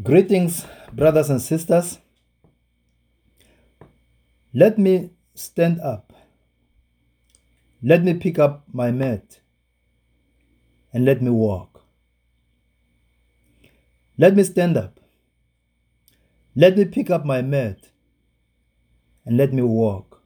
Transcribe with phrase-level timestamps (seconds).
[0.00, 1.98] Greetings, brothers and sisters.
[4.54, 6.14] Let me stand up.
[7.82, 9.40] Let me pick up my mat
[10.94, 11.84] and let me walk.
[14.16, 14.98] Let me stand up.
[16.56, 17.90] Let me pick up my mat
[19.26, 20.22] and let me walk.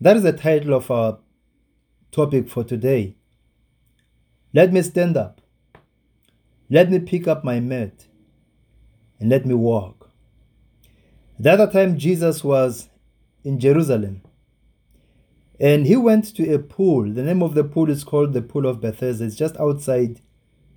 [0.00, 1.20] That is the title of our
[2.10, 3.14] topic for today.
[4.52, 5.40] Let me stand up.
[6.70, 8.06] Let me pick up my mat
[9.18, 10.10] and let me walk.
[11.38, 12.88] The other time Jesus was
[13.44, 14.22] in Jerusalem
[15.60, 17.10] and he went to a pool.
[17.12, 19.24] The name of the pool is called the Pool of Bethesda.
[19.24, 20.20] It's just outside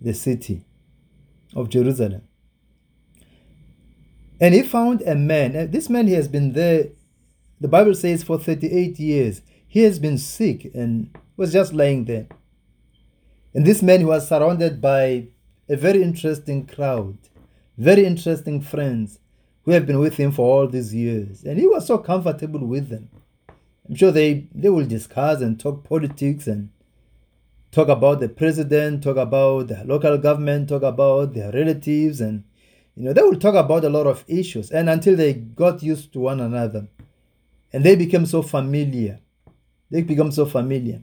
[0.00, 0.64] the city
[1.54, 2.22] of Jerusalem.
[4.40, 5.54] And he found a man.
[5.54, 6.88] And this man he has been there,
[7.60, 9.42] the Bible says, for 38 years.
[9.68, 12.26] He has been sick and was just lying there.
[13.54, 15.28] And this man who was surrounded by
[15.68, 17.16] a very interesting crowd,
[17.78, 19.18] very interesting friends
[19.64, 21.44] who have been with him for all these years.
[21.44, 23.08] And he was so comfortable with them.
[23.88, 26.70] I'm sure they, they will discuss and talk politics and
[27.70, 32.44] talk about the president, talk about the local government, talk about their relatives, and
[32.96, 34.70] you know, they will talk about a lot of issues.
[34.70, 36.88] And until they got used to one another
[37.72, 39.20] and they became so familiar,
[39.90, 41.02] they become so familiar.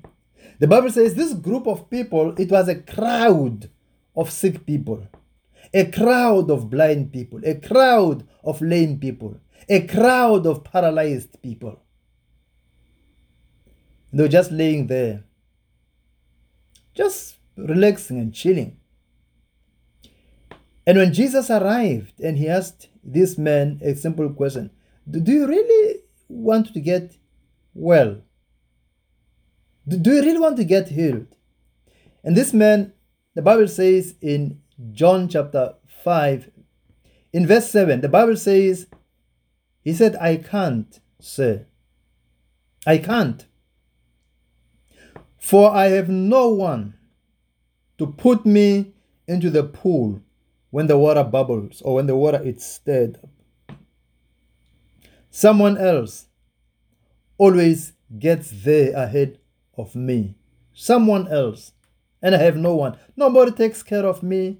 [0.60, 3.70] The Bible says this group of people, it was a crowd
[4.16, 5.08] of sick people,
[5.74, 11.82] a crowd of blind people, a crowd of lame people, a crowd of paralyzed people.
[14.12, 15.24] They were just laying there,
[16.96, 18.78] just relaxing and chilling.
[20.88, 24.72] And when Jesus arrived and he asked this man a simple question
[25.10, 27.16] Do you really want to get
[27.76, 28.22] well?
[29.88, 31.28] Do you really want to get healed?
[32.24, 32.94] And this man
[33.40, 34.60] the Bible says in
[34.92, 36.52] John chapter 5,
[37.32, 38.88] in verse 7, the Bible says,
[39.82, 41.66] He said, I can't, sir.
[42.86, 43.46] I can't.
[45.38, 46.96] For I have no one
[47.98, 48.92] to put me
[49.26, 50.22] into the pool
[50.70, 53.22] when the water bubbles or when the water is stirred.
[55.32, 56.26] Someone else
[57.38, 59.40] always gets there ahead
[59.78, 60.36] of me.
[60.74, 61.72] Someone else
[62.22, 62.98] and I have no one.
[63.16, 64.60] Nobody takes care of me.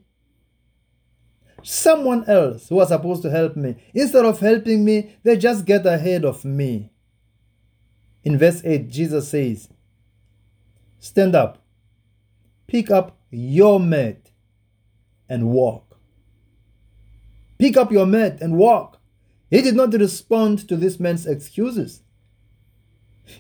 [1.64, 5.86] Someone else who was supposed to help me, instead of helping me, they just get
[5.86, 6.92] ahead of me.
[8.24, 9.70] In verse 8, Jesus says,
[11.00, 11.62] Stand up,
[12.68, 14.32] pick up your mat,
[15.30, 15.98] and walk.
[17.58, 19.00] Pick up your mat and walk.
[19.50, 22.02] He did not respond to this man's excuses.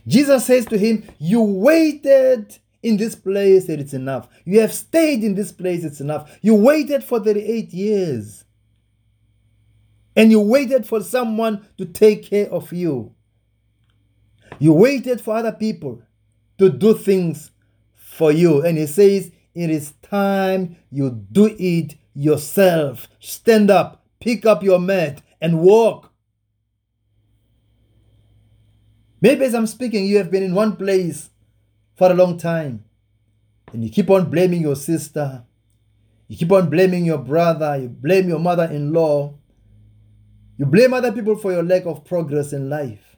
[0.08, 4.28] Jesus says to him, You waited in this place that it's enough.
[4.46, 6.38] You have stayed in this place, it's enough.
[6.42, 8.46] You waited for 38 years.
[10.16, 13.14] And you waited for someone to take care of you.
[14.60, 16.02] You waited for other people
[16.58, 17.52] to do things
[17.96, 18.62] for you.
[18.62, 23.08] And he says, It is time you do it yourself.
[23.20, 26.12] Stand up, pick up your mat, and walk.
[29.22, 31.30] Maybe as I'm speaking, you have been in one place
[32.00, 32.86] for a long time.
[33.74, 35.44] And you keep on blaming your sister,
[36.30, 39.36] you keep on blaming your brother, you blame your mother in law,
[40.58, 43.18] you blame other people for your lack of progress in life.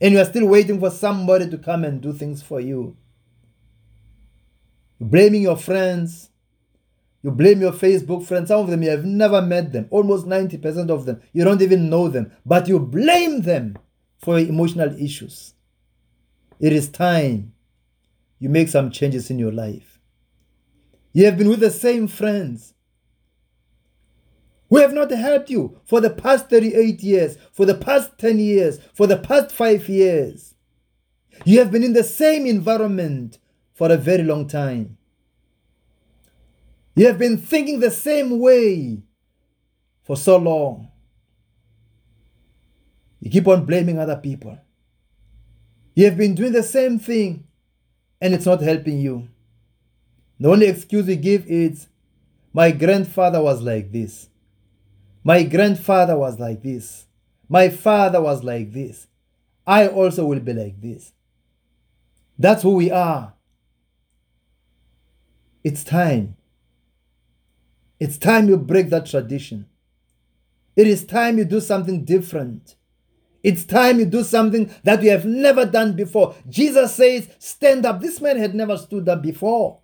[0.00, 2.96] And you are still waiting for somebody to come and do things for you.
[5.00, 6.30] You're blaming your friends.
[7.22, 8.48] You blame your Facebook friends.
[8.48, 9.88] Some of them you have never met them.
[9.90, 11.20] Almost 90% of them.
[11.32, 12.30] You don't even know them.
[12.46, 13.76] But you blame them
[14.18, 15.54] for your emotional issues.
[16.60, 17.52] It is time
[18.38, 20.00] you make some changes in your life.
[21.12, 22.74] You have been with the same friends
[24.68, 28.78] who have not helped you for the past 38 years, for the past 10 years,
[28.94, 30.54] for the past 5 years.
[31.44, 33.38] You have been in the same environment
[33.74, 34.98] for a very long time.
[36.94, 39.02] You have been thinking the same way
[40.02, 40.90] for so long.
[43.20, 44.58] You keep on blaming other people.
[45.98, 47.48] You have been doing the same thing
[48.20, 49.26] and it's not helping you.
[50.38, 51.88] The only excuse you give is,
[52.52, 54.28] my grandfather was like this.
[55.24, 57.06] My grandfather was like this.
[57.48, 59.08] My father was like this.
[59.66, 61.12] I also will be like this.
[62.38, 63.34] That's who we are.
[65.64, 66.36] It's time.
[67.98, 69.66] It's time you break that tradition.
[70.76, 72.76] It is time you do something different.
[73.42, 76.34] It's time you do something that you have never done before.
[76.48, 78.00] Jesus says, Stand up.
[78.00, 79.80] This man had never stood up before.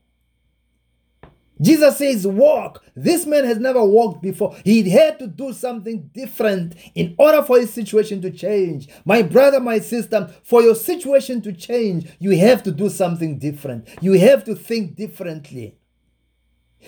[1.61, 2.83] Jesus says, Walk.
[2.97, 4.57] This man has never walked before.
[4.65, 8.89] He had to do something different in order for his situation to change.
[9.05, 13.89] My brother, my sister, for your situation to change, you have to do something different.
[14.01, 15.79] You have to think differently.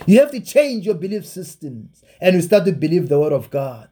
[0.04, 3.50] You have to change your belief systems and you start to believe the word of
[3.50, 3.88] God.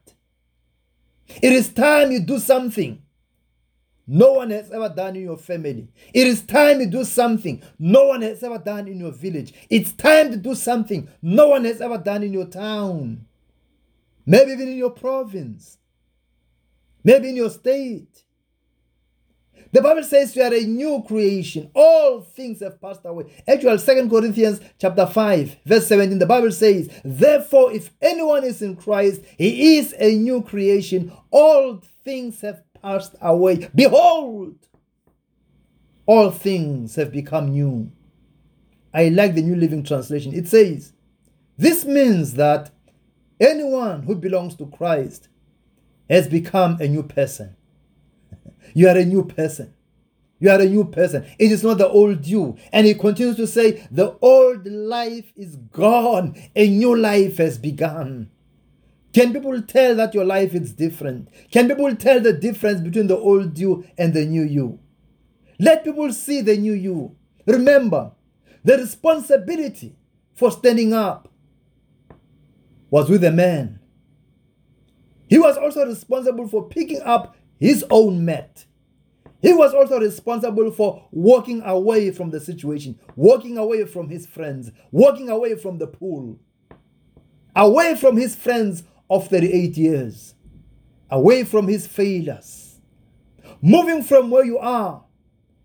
[1.29, 3.00] It is time you do something
[4.06, 5.88] no one has ever done in your family.
[6.12, 9.55] It is time you do something no one has ever done in your village.
[9.71, 13.25] It's time to do something no one has ever done in your town.
[14.26, 15.79] Maybe even in your province.
[17.03, 18.24] Maybe in your state.
[19.75, 21.69] The Bible says you are a new creation.
[21.75, 23.25] All things have passed away.
[23.49, 28.76] Actually, Second Corinthians chapter 5, verse 17, the Bible says, Therefore, if anyone is in
[28.76, 31.12] Christ, he is a new creation.
[31.32, 33.69] All things have passed away.
[33.75, 34.55] Behold,
[36.06, 37.91] all things have become new.
[38.94, 40.35] I like the New Living Translation.
[40.35, 40.93] It says,
[41.59, 42.70] This means that
[43.41, 45.31] anyone who belongs to Christ
[46.09, 47.56] has become a new person.
[48.75, 49.73] You are a new person.
[50.41, 51.25] You are a new person.
[51.38, 52.56] It is not the old you.
[52.73, 58.31] And he continues to say, The old life is gone, a new life has begun.
[59.15, 61.29] Can people tell that your life is different?
[61.53, 64.81] Can people tell the difference between the old you and the new you?
[65.61, 67.15] Let people see the new you.
[67.47, 68.11] Remember,
[68.65, 69.94] the responsibility
[70.35, 71.29] for standing up
[72.91, 73.79] was with a man.
[75.29, 78.65] He was also responsible for picking up his own mat.
[79.41, 84.71] He was also responsible for walking away from the situation, walking away from his friends,
[84.91, 86.39] walking away from the pool,
[87.55, 90.35] away from his friends of 38 years,
[91.11, 92.81] away from his failures,
[93.61, 95.04] moving from where you are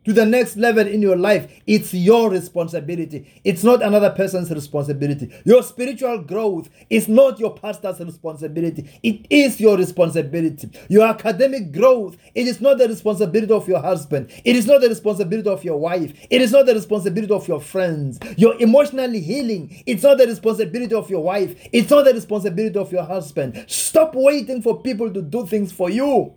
[0.10, 3.32] to the next level in your life, it's your responsibility.
[3.44, 5.32] It's not another person's responsibility.
[5.46, 8.90] Your spiritual growth is not your pastor's responsibility.
[9.04, 10.68] It is your responsibility.
[10.88, 14.32] Your academic growth, it is not the responsibility of your husband.
[14.44, 16.12] It is not the responsibility of your wife.
[16.32, 18.18] It is not the responsibility of your friends.
[18.36, 21.54] Your emotional healing, it's not the responsibility of your wife.
[21.72, 23.64] It's not the responsibility of your husband.
[23.68, 26.34] Stop waiting for people to do things for you.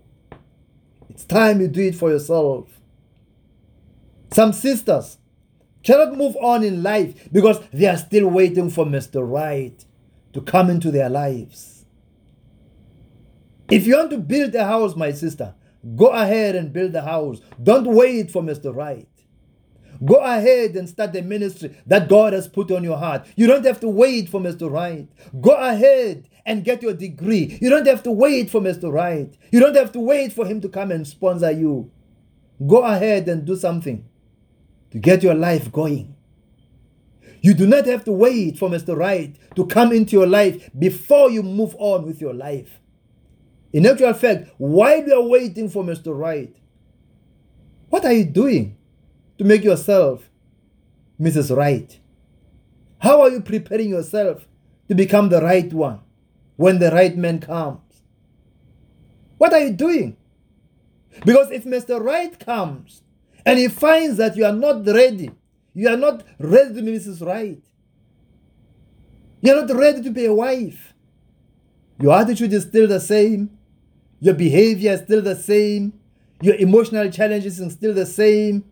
[1.08, 2.81] It's time you do it for yourself.
[4.32, 5.18] Some sisters
[5.82, 9.28] cannot move on in life because they are still waiting for Mr.
[9.28, 9.84] Right
[10.32, 11.84] to come into their lives.
[13.70, 15.54] If you want to build a house, my sister,
[15.96, 17.40] go ahead and build a house.
[17.62, 18.74] Don't wait for Mr.
[18.74, 19.08] Right.
[20.04, 23.26] Go ahead and start the ministry that God has put on your heart.
[23.36, 24.70] You don't have to wait for Mr.
[24.70, 25.08] Right.
[25.40, 27.58] Go ahead and get your degree.
[27.60, 28.92] You don't have to wait for Mr.
[28.92, 29.32] Right.
[29.52, 31.90] You don't have to wait for him to come and sponsor you.
[32.66, 34.08] Go ahead and do something
[34.92, 36.14] to get your life going.
[37.40, 38.96] You do not have to wait for Mr.
[38.96, 42.78] Right to come into your life before you move on with your life.
[43.72, 46.16] In actual fact, while you are waiting for Mr.
[46.16, 46.54] Right,
[47.88, 48.76] what are you doing
[49.38, 50.28] to make yourself
[51.20, 51.56] Mrs.
[51.56, 51.98] Right?
[52.98, 54.46] How are you preparing yourself
[54.88, 56.00] to become the right one
[56.56, 57.80] when the right man comes?
[59.38, 60.16] What are you doing?
[61.24, 62.00] Because if Mr.
[62.00, 63.02] Right comes,
[63.44, 65.30] and he finds that you are not ready,
[65.74, 67.24] you are not ready to Mrs.
[67.26, 67.62] Right,
[69.40, 70.94] you are not ready to be a wife,
[72.00, 73.50] your attitude is still the same,
[74.20, 75.92] your behavior is still the same,
[76.40, 78.64] your emotional challenges are still the same,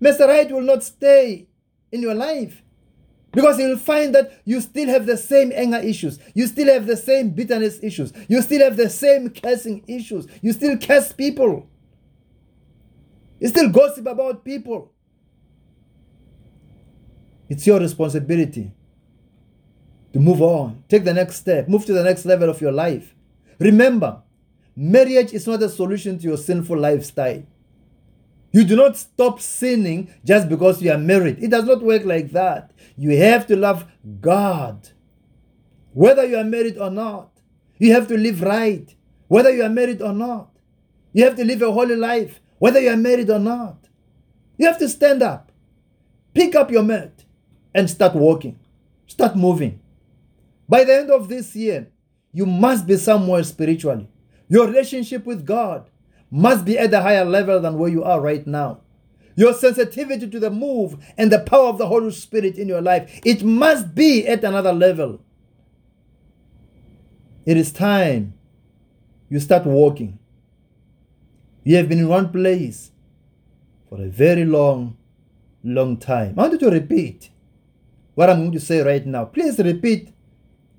[0.00, 0.26] Mr.
[0.26, 1.46] Right will not stay
[1.90, 2.60] in your life.
[3.32, 6.20] Because he will find that you still have the same anger issues.
[6.34, 8.12] You still have the same bitterness issues.
[8.28, 10.28] You still have the same cursing issues.
[10.40, 11.66] You still curse people.
[13.44, 14.90] You still gossip about people.
[17.46, 18.72] It's your responsibility
[20.14, 23.14] to move on, take the next step, move to the next level of your life.
[23.58, 24.22] Remember,
[24.74, 27.42] marriage is not a solution to your sinful lifestyle.
[28.50, 31.44] You do not stop sinning just because you are married.
[31.44, 32.70] It does not work like that.
[32.96, 33.84] You have to love
[34.22, 34.88] God.
[35.92, 37.28] Whether you are married or not,
[37.76, 38.88] you have to live right.
[39.28, 40.48] Whether you are married or not,
[41.12, 43.76] you have to live a holy life whether you are married or not.
[44.56, 45.50] You have to stand up,
[46.32, 47.24] pick up your mat,
[47.74, 48.58] and start walking,
[49.06, 49.80] start moving.
[50.68, 51.88] By the end of this year,
[52.32, 54.08] you must be somewhere spiritually.
[54.48, 55.90] Your relationship with God
[56.30, 58.80] must be at a higher level than where you are right now.
[59.36, 63.20] Your sensitivity to the move and the power of the Holy Spirit in your life,
[63.24, 65.20] it must be at another level.
[67.44, 68.34] It is time
[69.28, 70.18] you start walking.
[71.64, 72.92] You have been in one place
[73.88, 74.98] for a very long,
[75.64, 76.38] long time.
[76.38, 77.30] I want you to repeat
[78.14, 79.24] what I'm going to say right now.
[79.24, 80.12] Please repeat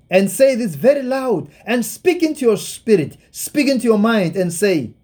[0.08, 4.52] and say this very loud and speak into your spirit, speak into your mind and
[4.52, 4.94] say,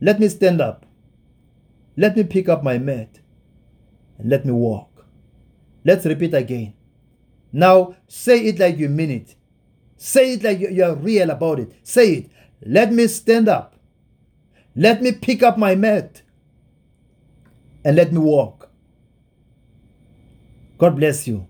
[0.00, 0.86] Let me stand up.
[1.96, 3.20] Let me pick up my mat
[4.18, 5.04] and let me walk.
[5.84, 6.72] Let's repeat again.
[7.52, 9.34] Now say it like you mean it.
[9.98, 11.72] Say it like you are real about it.
[11.82, 12.30] Say it.
[12.64, 13.74] Let me stand up.
[14.80, 16.22] Let me pick up my mat
[17.84, 18.70] and let me walk.
[20.78, 21.46] God bless you.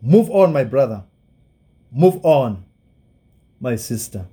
[0.00, 1.02] Move on, my brother.
[1.90, 2.64] Move on,
[3.58, 4.28] my sister.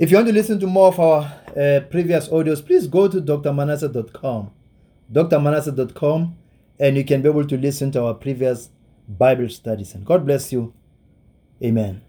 [0.00, 3.20] If you want to listen to more of our uh, previous audios, please go to
[3.20, 4.50] drmanasseh.com.
[5.12, 6.36] drmanasseh.com,
[6.80, 8.70] and you can be able to listen to our previous
[9.08, 9.94] Bible studies.
[9.94, 10.74] And God bless you.
[11.62, 12.02] Amen.